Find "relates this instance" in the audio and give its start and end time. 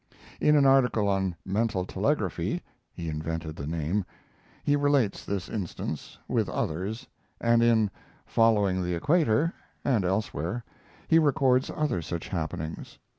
4.75-6.17